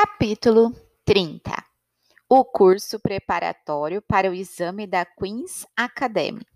[0.00, 0.72] Capítulo
[1.04, 1.50] 30
[2.28, 6.46] O curso preparatório para o exame da Queen's Academy.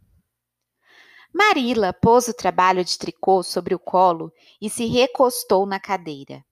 [1.35, 6.45] Marilla pôs o trabalho de tricô sobre o colo e se recostou na cadeira.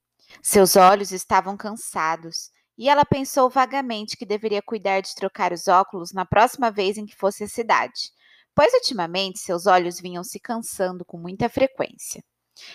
[0.42, 6.13] Seus olhos estavam cansados e ela pensou vagamente que deveria cuidar de trocar os óculos
[6.13, 8.11] na próxima vez em que fosse à cidade,
[8.53, 12.21] pois ultimamente seus olhos vinham se cansando com muita frequência.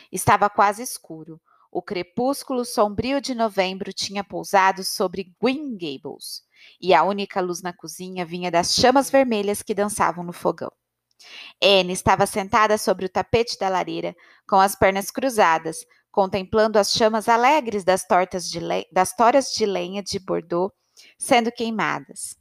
[0.10, 1.38] Estava quase escuro.
[1.76, 6.42] O crepúsculo sombrio de novembro tinha pousado sobre Green Gables,
[6.80, 10.72] e a única luz na cozinha vinha das chamas vermelhas que dançavam no fogão.
[11.62, 14.16] Anne estava sentada sobre o tapete da lareira,
[14.48, 20.02] com as pernas cruzadas, contemplando as chamas alegres das, tortas de das toras de lenha
[20.02, 20.72] de Bordeaux
[21.20, 22.38] sendo queimadas.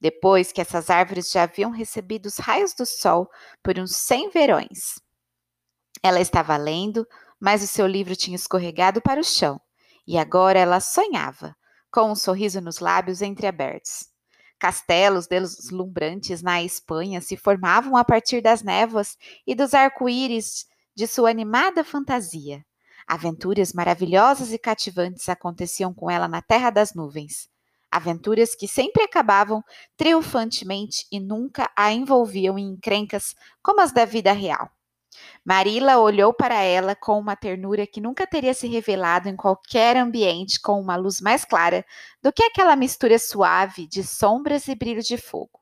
[0.00, 3.28] Depois que essas árvores já haviam recebido os raios do sol
[3.62, 4.94] por uns cem verões.
[6.02, 7.06] Ela estava lendo,
[7.40, 9.60] mas o seu livro tinha escorregado para o chão,
[10.06, 11.56] e agora ela sonhava,
[11.90, 14.08] com um sorriso nos lábios entreabertos.
[14.58, 21.30] Castelos deslumbrantes na Espanha se formavam a partir das névoas e dos arco-íris de sua
[21.30, 22.64] animada fantasia.
[23.06, 27.48] Aventuras maravilhosas e cativantes aconteciam com ela na terra das nuvens.
[27.90, 29.64] Aventuras que sempre acabavam
[29.96, 34.70] triunfantemente e nunca a envolviam em encrencas como as da vida real.
[35.48, 40.60] Marila olhou para ela com uma ternura que nunca teria se revelado em qualquer ambiente
[40.60, 41.86] com uma luz mais clara
[42.22, 45.58] do que aquela mistura suave de sombras e brilho de fogo.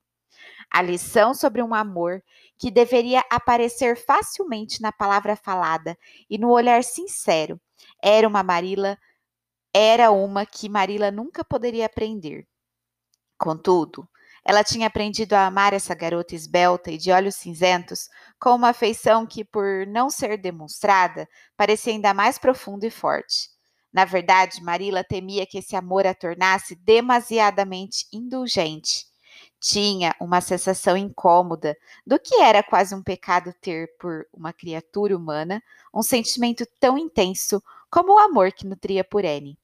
[0.69, 2.21] A lição sobre um amor
[2.59, 5.97] que deveria aparecer facilmente na palavra falada
[6.29, 7.61] e no olhar sincero
[8.03, 8.99] era uma Marila
[9.73, 12.45] era uma que Marila nunca poderia aprender.
[13.39, 14.09] Contudo,
[14.49, 18.09] ela tinha aprendido a amar essa garota esbelta e de olhos cinzentos
[18.39, 23.51] com uma afeição que, por não ser demonstrada, parecia ainda mais profunda e forte.
[23.93, 29.07] Na verdade, Marila temia que esse amor a tornasse demasiadamente indulgente.
[29.59, 35.61] Tinha uma sensação incômoda do que era quase um pecado ter por uma criatura humana
[35.93, 39.59] um sentimento tão intenso como o amor que nutria por Anne.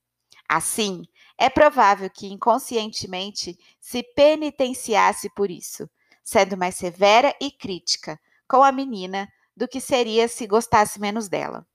[0.54, 1.04] Assim,
[1.38, 5.88] é provável que inconscientemente se penitenciasse por isso,
[6.22, 9.26] sendo mais severa e crítica com a menina
[9.56, 11.66] do que seria se gostasse menos dela.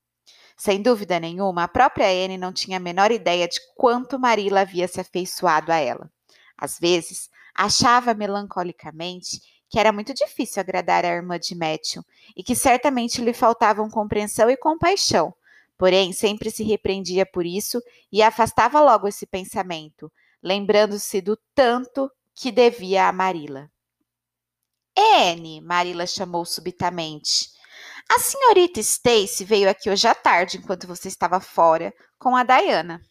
[0.55, 4.87] Sem dúvida nenhuma, a própria Anne não tinha a menor ideia de quanto Marilla havia
[4.87, 6.07] se afeiçoado a ela.
[6.55, 12.03] Às vezes, achava melancolicamente que era muito difícil agradar a irmã de Matthew
[12.35, 15.33] e que certamente lhe faltavam compreensão e compaixão,
[15.77, 20.11] Porém, sempre se repreendia por isso e afastava logo esse pensamento,
[20.41, 23.69] lembrando-se do tanto que devia a Marila.
[24.97, 27.51] Anne, Marila chamou subitamente.
[28.09, 33.01] A senhorita Stacy veio aqui hoje à tarde, enquanto você estava fora, com a Diana.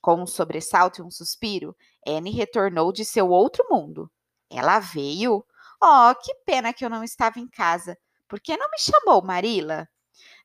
[0.00, 1.76] Com um sobressalto e um suspiro,
[2.06, 4.10] Anne retornou de seu outro mundo.
[4.50, 5.44] Ela veio?
[5.80, 7.96] Oh, que pena que eu não estava em casa.
[8.26, 9.88] Por que não me chamou, Marila?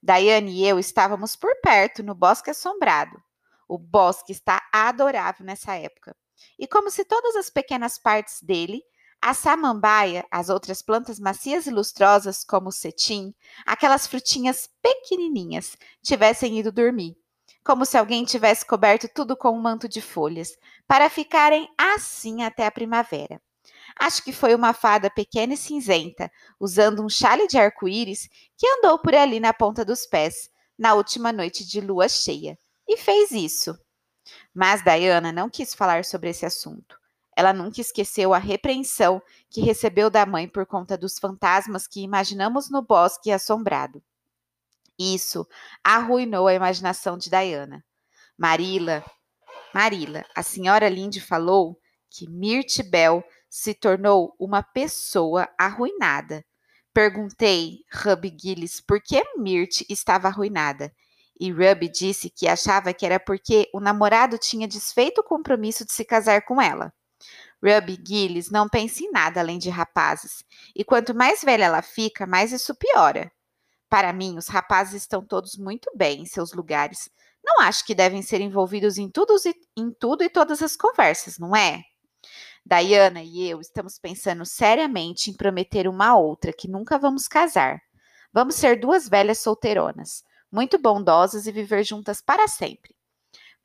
[0.04, 3.24] Daiane e eu estávamos por perto, no bosque assombrado.
[3.70, 6.14] O bosque está adorável nessa época.
[6.60, 8.84] E como se todas as pequenas partes dele,
[9.22, 13.34] a samambaia, as outras plantas macias e lustrosas, como o cetim,
[13.66, 17.16] aquelas frutinhas pequenininhas, tivessem ido dormir.
[17.64, 20.52] Como se alguém tivesse coberto tudo com um manto de folhas,
[20.86, 23.42] para ficarem assim até a primavera.
[24.00, 28.28] Acho que foi uma fada pequena e cinzenta, usando um chale de arco-íris,
[28.58, 32.98] que andou por ali na ponta dos pés, na última noite de lua cheia, e
[32.98, 33.78] fez isso.
[34.54, 36.98] Mas Diana não quis falar sobre esse assunto.
[37.36, 42.70] Ela nunca esqueceu a repreensão que recebeu da mãe por conta dos fantasmas que imaginamos
[42.70, 44.04] no bosque assombrado.
[44.98, 45.48] Isso
[45.84, 47.84] arruinou a imaginação de Diana.
[48.38, 49.04] Marila,
[49.74, 51.80] Marila, a senhora Linde falou
[52.10, 53.24] que Mirtibel
[53.56, 56.44] se tornou uma pessoa arruinada.
[56.92, 60.92] Perguntei Ruby Gillis por que Mirt estava arruinada.
[61.40, 65.94] E Ruby disse que achava que era porque o namorado tinha desfeito o compromisso de
[65.94, 66.92] se casar com ela.
[67.64, 70.44] Ruby Gillis não pensa em nada além de rapazes,
[70.76, 73.32] e quanto mais velha ela fica, mais isso piora.
[73.88, 77.08] Para mim, os rapazes estão todos muito bem em seus lugares.
[77.46, 79.12] Não acho que devem ser envolvidos em
[79.78, 81.84] em tudo e todas as conversas, não é?
[82.66, 87.82] Diana e eu estamos pensando seriamente em prometer uma outra que nunca vamos casar.
[88.32, 92.96] Vamos ser duas velhas solteironas, muito bondosas e viver juntas para sempre.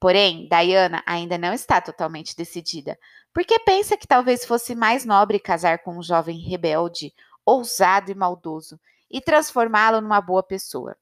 [0.01, 2.99] Porém, Diana ainda não está totalmente decidida,
[3.33, 7.13] porque pensa que talvez fosse mais nobre casar com um jovem rebelde,
[7.45, 8.79] ousado e maldoso,
[9.11, 10.97] e transformá-lo numa boa pessoa.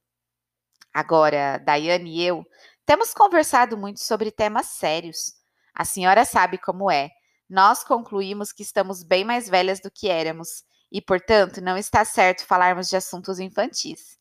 [0.95, 2.47] Agora, Diana e eu
[2.87, 5.35] temos conversado muito sobre temas sérios.
[5.75, 7.11] A senhora sabe como é.
[7.49, 12.45] Nós concluímos que estamos bem mais velhas do que éramos e, portanto, não está certo
[12.45, 14.19] falarmos de assuntos infantis.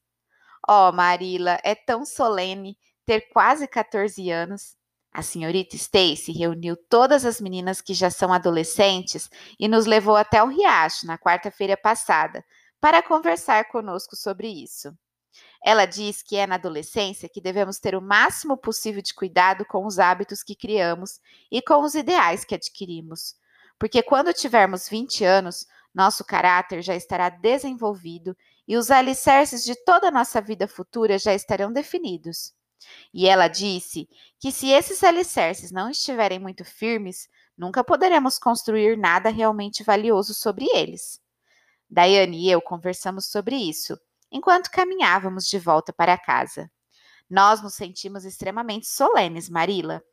[0.68, 4.75] Oh, Marila, é tão solene ter quase 14 anos.
[5.12, 9.30] A senhorita Stacy reuniu todas as meninas que já são adolescentes
[9.60, 12.44] e nos levou até o riacho na quarta-feira passada
[12.81, 14.94] para conversar conosco sobre isso.
[15.67, 19.83] Ela diz que é na adolescência que devemos ter o máximo possível de cuidado com
[19.88, 21.19] os hábitos que criamos
[21.51, 23.35] e com os ideais que adquirimos,
[23.79, 30.09] porque quando tivermos 20 anos, nosso caráter já estará desenvolvido e os alicerces de toda
[30.09, 32.53] a nossa vida futura já estarão definidos.
[33.12, 34.07] E ela disse
[34.39, 37.27] que se esses alicerces não estiverem muito firmes,
[37.57, 41.19] nunca poderemos construir nada realmente valioso sobre eles.
[41.89, 44.00] Daiane e eu conversamos sobre isso
[44.36, 46.70] enquanto caminhávamos de volta para casa.
[47.30, 50.04] Nós nos sentimos extremamente solenes, Marila,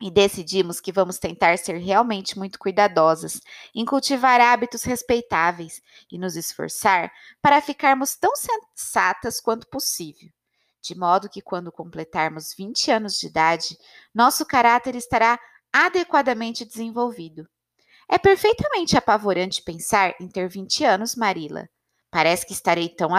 [0.00, 3.40] e decidimos que vamos tentar ser realmente muito cuidadosas
[3.74, 7.10] em cultivar hábitos respeitáveis e nos esforçar
[7.42, 10.30] para ficarmos tão sensatas quanto possível,
[10.80, 13.76] de modo que quando completarmos 20 anos de idade,
[14.14, 15.36] nosso caráter estará
[15.72, 17.44] adequadamente desenvolvido.
[18.08, 21.68] É perfeitamente apavorante pensar em ter 20 anos, Marila.
[22.10, 23.10] Parece que estarei tão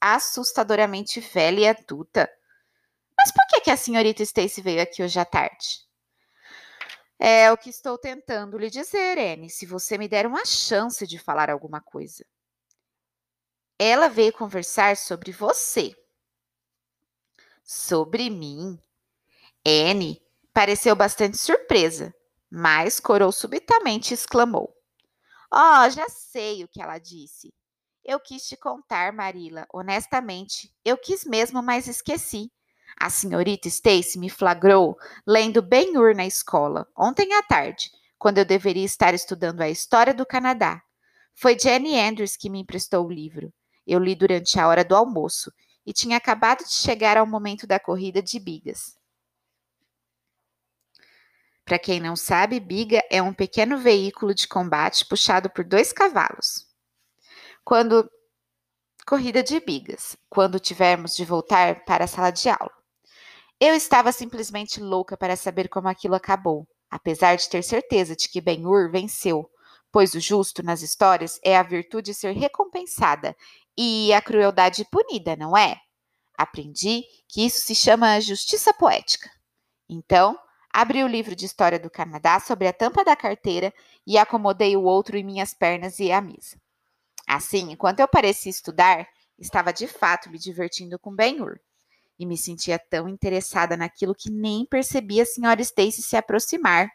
[0.00, 2.30] assustadoramente velha e adulta.
[3.16, 5.86] Mas por que, que a senhorita Stacy veio aqui hoje à tarde?
[7.18, 11.18] É o que estou tentando lhe dizer, Anne, se você me der uma chance de
[11.18, 12.24] falar alguma coisa.
[13.78, 15.94] Ela veio conversar sobre você.
[17.62, 18.78] Sobre mim?
[19.66, 20.22] Anne
[20.54, 22.14] pareceu bastante surpresa,
[22.50, 24.74] mas corou subitamente e exclamou:
[25.52, 27.52] Oh, já sei o que ela disse.
[28.04, 30.72] Eu quis te contar, Marila, honestamente.
[30.84, 32.50] Eu quis mesmo, mas esqueci.
[32.98, 38.84] A senhorita Stacy me flagrou lendo Ben-Hur na escola, ontem à tarde, quando eu deveria
[38.84, 40.82] estar estudando a história do Canadá.
[41.34, 43.52] Foi Jenny Andrews que me emprestou o livro.
[43.86, 45.52] Eu li durante a hora do almoço
[45.86, 48.96] e tinha acabado de chegar ao momento da corrida de bigas.
[51.64, 56.69] Para quem não sabe, biga é um pequeno veículo de combate puxado por dois cavalos.
[57.64, 58.08] Quando
[59.06, 62.70] corrida de bigas, quando tivermos de voltar para a sala de aula.
[63.58, 68.40] Eu estava simplesmente louca para saber como aquilo acabou, apesar de ter certeza de que
[68.40, 69.50] Ben-Hur venceu,
[69.90, 73.36] pois o justo nas histórias é a virtude ser recompensada
[73.76, 75.80] e a crueldade punida, não é?
[76.38, 79.30] Aprendi que isso se chama justiça poética.
[79.88, 80.38] Então,
[80.72, 83.74] abri o livro de história do Canadá sobre a tampa da carteira
[84.06, 86.56] e acomodei o outro em minhas pernas e à mesa.
[87.32, 89.06] Assim, enquanto eu parecia estudar,
[89.38, 91.60] estava de fato me divertindo com Ben-Hur
[92.18, 96.90] e me sentia tão interessada naquilo que nem percebi a senhora Stacy se aproximar,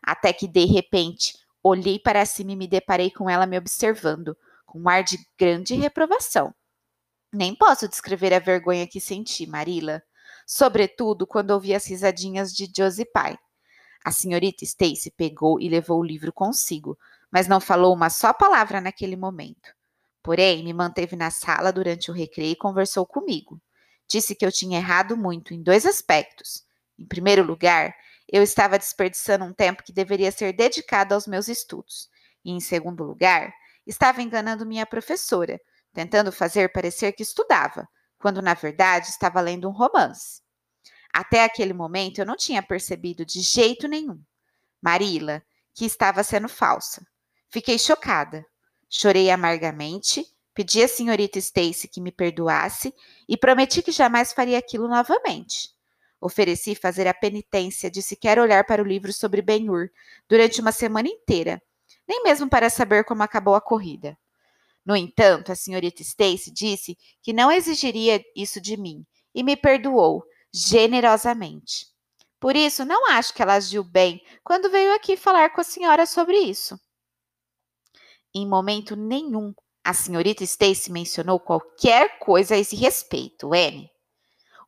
[0.00, 4.78] até que de repente olhei para cima e me deparei com ela me observando, com
[4.78, 6.54] um ar de grande reprovação.
[7.32, 10.00] Nem posso descrever a vergonha que senti, Marila,
[10.46, 13.36] sobretudo quando ouvi as risadinhas de Josie Pye.
[14.04, 16.96] A senhorita Stacy pegou e levou o livro consigo,
[17.28, 19.79] mas não falou uma só palavra naquele momento.
[20.22, 23.60] Porém, me manteve na sala durante o recreio e conversou comigo.
[24.06, 26.64] Disse que eu tinha errado muito em dois aspectos.
[26.98, 27.94] Em primeiro lugar,
[28.30, 32.08] eu estava desperdiçando um tempo que deveria ser dedicado aos meus estudos.
[32.44, 33.52] E em segundo lugar,
[33.86, 35.60] estava enganando minha professora,
[35.92, 40.42] tentando fazer parecer que estudava, quando na verdade estava lendo um romance.
[41.12, 44.22] Até aquele momento eu não tinha percebido de jeito nenhum.
[44.80, 45.42] Marila,
[45.74, 47.04] que estava sendo falsa.
[47.48, 48.44] Fiquei chocada.
[48.90, 50.26] Chorei amargamente
[50.60, 52.92] Pedi à senhorita Stacy que me perdoasse
[53.28, 55.70] e prometi que jamais faria aquilo novamente.
[56.20, 59.90] Ofereci fazer a penitência de sequer olhar para o livro sobre Ben-Hur
[60.28, 61.62] durante uma semana inteira,
[62.06, 64.18] nem mesmo para saber como acabou a corrida.
[64.84, 70.24] No entanto, a senhorita Stacy disse que não exigiria isso de mim e me perdoou
[70.52, 71.86] generosamente.
[72.40, 76.04] Por isso, não acho que ela agiu bem quando veio aqui falar com a senhora
[76.06, 76.78] sobre isso.
[78.34, 83.90] Em momento nenhum a senhorita Stacy mencionou qualquer coisa a esse respeito, Anne.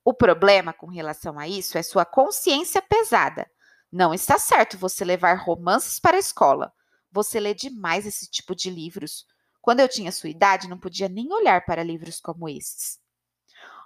[0.04, 3.48] O problema com relação a isso é sua consciência pesada.
[3.90, 6.72] Não está certo você levar romances para a escola.
[7.12, 9.26] Você lê demais esse tipo de livros.
[9.60, 12.98] Quando eu tinha sua idade, não podia nem olhar para livros como estes.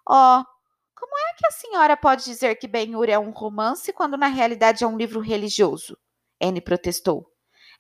[0.09, 0.43] Oh,
[0.95, 4.85] como é que a senhora pode dizer que Ben-Hur é um romance quando na realidade
[4.85, 5.99] é um livro religioso?
[6.41, 7.31] Anne protestou.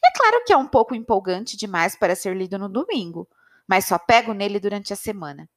[0.06, 3.28] É claro que é um pouco empolgante demais para ser lido no domingo,
[3.66, 5.48] mas só pego nele durante a semana.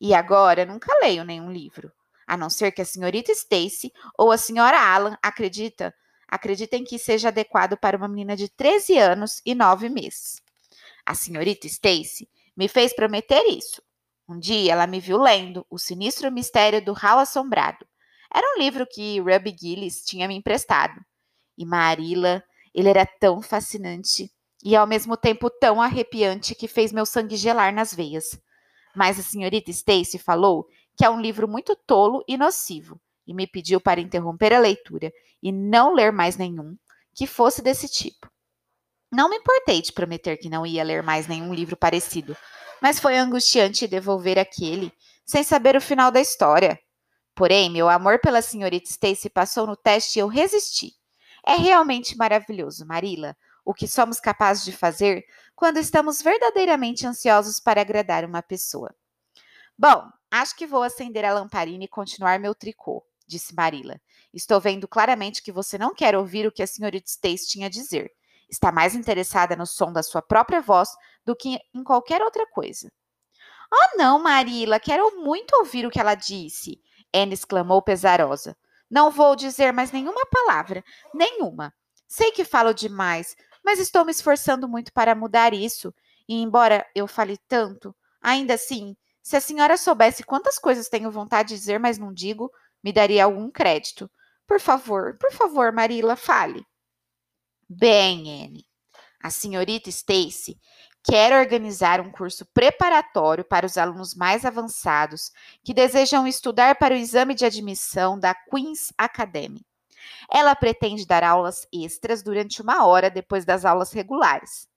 [0.00, 1.92] E agora nunca leio nenhum livro,
[2.26, 5.94] a não ser que a senhorita Stacy ou a senhora Alan acredita,
[6.26, 10.40] acreditem que seja adequado para uma menina de 13 anos e 9 meses.
[11.04, 12.26] A senhorita Stacy
[12.56, 13.82] me fez prometer isso.
[14.26, 17.86] Um dia ela me viu lendo O Sinistro Mistério do Hall Assombrado.
[18.32, 20.98] Era um livro que Ruby Gillis tinha me emprestado.
[21.58, 22.42] E Marilla,
[22.74, 24.30] ele era tão fascinante
[24.62, 28.38] e ao mesmo tempo tão arrepiante que fez meu sangue gelar nas veias.
[28.94, 33.46] Mas a senhorita Stacy falou que é um livro muito tolo e nocivo e me
[33.46, 35.12] pediu para interromper a leitura
[35.42, 36.76] e não ler mais nenhum
[37.14, 38.30] que fosse desse tipo.
[39.10, 42.36] Não me importei de prometer que não ia ler mais nenhum livro parecido,
[42.80, 44.92] mas foi angustiante devolver aquele
[45.24, 46.78] sem saber o final da história.
[47.34, 50.92] Porém, meu amor pela senhorita Stacy passou no teste e eu resisti.
[51.50, 55.24] É realmente maravilhoso, Marila, o que somos capazes de fazer
[55.56, 58.94] quando estamos verdadeiramente ansiosos para agradar uma pessoa.
[59.76, 64.00] Bom, acho que vou acender a lamparina e continuar meu tricô disse Marilla.
[64.34, 67.70] Estou vendo claramente que você não quer ouvir o que a senhorita Stace tinha a
[67.70, 68.12] dizer.
[68.48, 70.90] Está mais interessada no som da sua própria voz
[71.24, 72.92] do que em qualquer outra coisa.
[73.72, 76.80] Oh, não, Marilla, quero muito ouvir o que ela disse,
[77.14, 78.56] Anne exclamou pesarosa.
[78.90, 81.72] Não vou dizer mais nenhuma palavra, nenhuma.
[82.08, 85.94] Sei que falo demais, mas estou me esforçando muito para mudar isso.
[86.28, 91.50] E embora eu fale tanto, ainda assim, se a senhora soubesse quantas coisas tenho vontade
[91.50, 92.50] de dizer, mas não digo,
[92.82, 94.10] me daria algum crédito.
[94.46, 96.66] Por favor, por favor, Marila, fale.
[97.68, 98.66] Bem, Anne,
[99.22, 100.58] a senhorita Stacy
[101.02, 105.32] quer organizar um curso preparatório para os alunos mais avançados
[105.64, 109.64] que desejam estudar para o exame de admissão da Queen's Academy.
[110.30, 114.68] Ela pretende dar aulas extras durante uma hora depois das aulas regulares.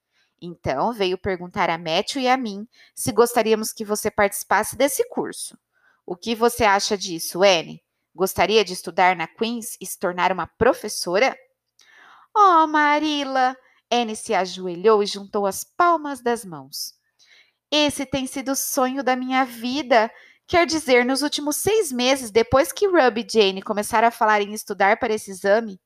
[0.42, 5.58] Então, veio perguntar a Matthew e a mim se gostaríamos que você participasse desse curso.
[6.06, 7.82] O que você acha disso, Anne?
[8.14, 11.36] Gostaria de estudar na Queen's e se tornar uma professora?
[12.36, 13.56] Oh, Marila!
[13.94, 16.96] Anne se ajoelhou e juntou as palmas das mãos.
[17.72, 20.12] Esse tem sido o sonho da minha vida.
[20.48, 24.54] Quer dizer, nos últimos seis meses, depois que Ruby e Jane começaram a falar em
[24.54, 25.80] estudar para esse exame.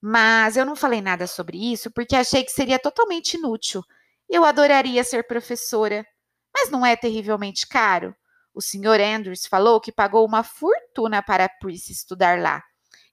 [0.00, 3.82] Mas eu não falei nada sobre isso porque achei que seria totalmente inútil.
[4.28, 6.04] Eu adoraria ser professora.
[6.52, 8.14] Mas não é terrivelmente caro?
[8.52, 9.00] O Sr.
[9.00, 12.62] Andrews falou que pagou uma fortuna para a Prissy estudar lá.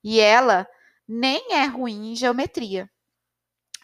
[0.02, 0.66] E ela
[1.06, 2.90] nem é ruim em geometria.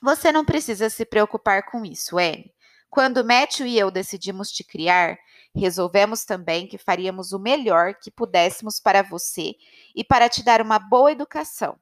[0.02, 2.52] Você não precisa se preocupar com isso, Anne.
[2.90, 5.16] Quando Matthew e eu decidimos te criar,
[5.54, 9.54] resolvemos também que faríamos o melhor que pudéssemos para você
[9.94, 11.78] e para te dar uma boa educação.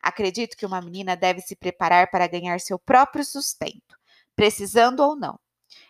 [0.00, 3.98] Acredito que uma menina deve se preparar para ganhar seu próprio sustento,
[4.36, 5.36] precisando ou não.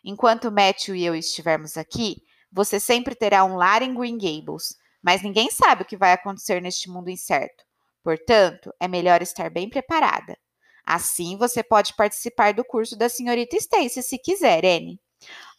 [0.02, 5.20] Enquanto Matthew e eu estivermos aqui, você sempre terá um lar em Green Gables, mas
[5.20, 7.64] ninguém sabe o que vai acontecer neste mundo incerto.
[8.02, 10.38] Portanto, é melhor estar bem preparada.
[10.86, 15.00] Assim, você pode participar do curso da senhorita Stacy se quiser, Anne.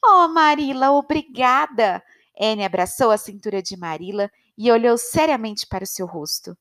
[0.03, 2.01] Oh, Marila, obrigada!
[2.39, 6.57] Anne abraçou a cintura de Marila e olhou seriamente para o seu rosto.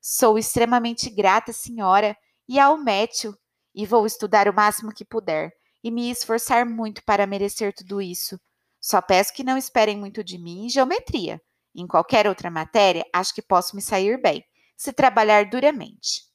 [0.00, 2.16] Sou extremamente grata, senhora,
[2.48, 3.36] e ao Matthew,
[3.74, 8.40] e vou estudar o máximo que puder e me esforçar muito para merecer tudo isso.
[8.80, 11.40] Só peço que não esperem muito de mim em geometria.
[11.74, 14.44] Em qualquer outra matéria, acho que posso me sair bem,
[14.76, 16.25] se trabalhar duramente.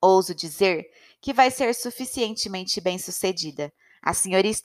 [0.00, 0.88] Ouso dizer
[1.20, 3.72] que vai ser suficientemente bem sucedida.
[4.02, 4.62] A senhorita,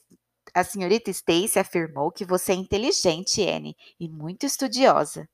[0.54, 5.28] a senhorita Stacy afirmou que você é inteligente, Anne, e muito estudiosa.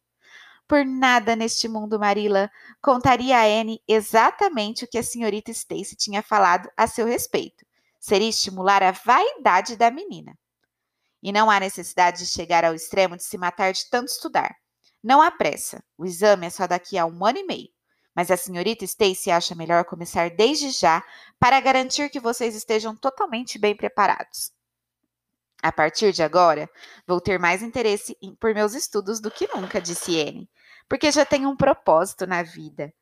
[0.67, 6.23] Por nada neste mundo, Marilla, contaria a Anne exatamente o que a senhorita Stacy tinha
[6.23, 7.67] falado a seu respeito.
[7.99, 10.39] Seria estimular a vaidade da menina.
[11.23, 14.57] E não há necessidade de chegar ao extremo de se matar de tanto estudar.
[15.03, 15.83] Não há pressa.
[15.99, 17.69] O exame é só daqui a um ano e meio.
[18.15, 21.03] Mas a senhorita Stacy acha melhor começar desde já
[21.39, 24.53] para garantir que vocês estejam totalmente bem preparados.
[25.63, 26.69] A partir de agora,
[27.07, 30.51] vou ter mais interesse em, por meus estudos do que nunca, disse Anne,
[30.89, 32.93] porque já tenho um propósito na vida.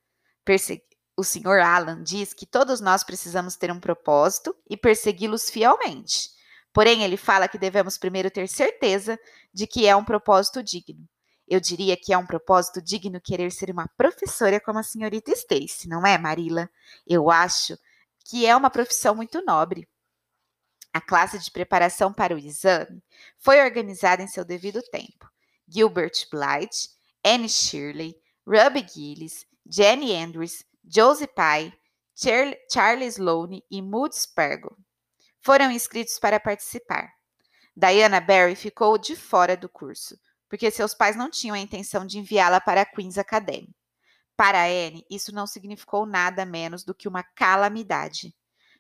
[0.45, 0.89] Persegui
[1.19, 1.59] o Sr.
[1.59, 6.31] Alan diz que todos nós precisamos ter um propósito e persegui-los fielmente.
[6.73, 9.19] Porém, ele fala que devemos primeiro ter certeza
[9.53, 11.09] de que é um propósito digno.
[11.49, 15.89] Eu diria que é um propósito digno querer ser uma professora como a senhorita Stacy,
[15.89, 16.69] não é, Marila?
[17.07, 17.79] Eu acho
[18.25, 19.89] que é uma profissão muito nobre.
[20.93, 23.03] A classe de preparação para o exame
[23.39, 25.31] foi organizada em seu devido tempo.
[25.67, 26.91] Gilbert Blythe,
[27.25, 31.73] Anne Shirley, Ruby Gillis, Jenny Andrews, Josie Pye,
[32.15, 34.77] Charles Sloane e Moody Spargo
[35.41, 37.13] foram inscritos para participar.
[37.77, 42.19] Diana Barry ficou de fora do curso, porque seus pais não tinham a intenção de
[42.19, 43.75] enviá-la para a Queen's Academy.
[44.37, 48.35] Para Anne, isso não significou nada menos do que uma calamidade.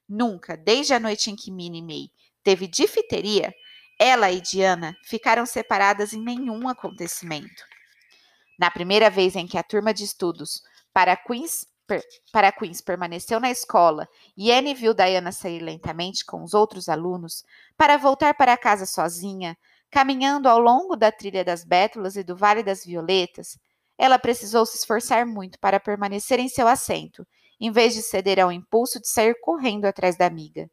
[0.08, 2.10] Nunca, desde a noite em que Minnie May
[2.42, 3.52] teve difteria,
[3.98, 7.64] ela e Diana ficaram separadas em nenhum acontecimento.
[8.58, 13.40] Na primeira vez em que a turma de estudos para Queens, per, para Queens permaneceu
[13.40, 17.44] na escola e Anne viu Diana sair lentamente com os outros alunos
[17.76, 19.58] para voltar para casa sozinha,
[19.90, 23.58] caminhando ao longo da trilha das Bétulas e do Vale das Violetas,
[23.96, 27.26] ela precisou se esforçar muito para permanecer em seu assento,
[27.60, 30.70] em vez de ceder ao impulso de sair correndo atrás da amiga.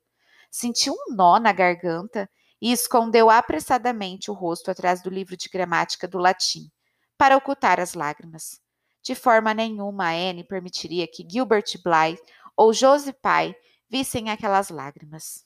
[0.52, 2.30] Sentiu um nó na garganta
[2.62, 6.70] e escondeu apressadamente o rosto atrás do livro de gramática do latim,
[7.18, 8.60] para ocultar as lágrimas.
[9.04, 12.24] De forma nenhuma Anne permitiria que Gilbert Blythe
[12.56, 13.56] ou Josie Pye
[13.90, 15.46] vissem aquelas lágrimas.